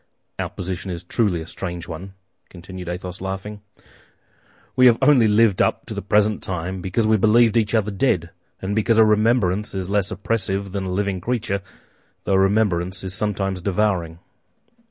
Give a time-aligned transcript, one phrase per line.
[0.39, 2.15] Our position is truly a strange one,"
[2.49, 3.61] continued Athos, laughing.
[4.75, 8.31] "We have only lived up to the present time because we believed each other dead,
[8.63, 11.61] and because a remembrance is less oppressive than a living creature,
[12.23, 14.17] though a remembrance is sometimes devouring."